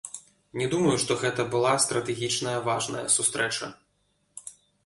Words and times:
Не 0.59 0.67
думаю, 0.71 0.95
што 1.03 1.17
гэта 1.25 1.45
была 1.53 1.73
стратэгічная 1.85 2.57
важная 2.71 3.07
сустрэча. 3.17 3.73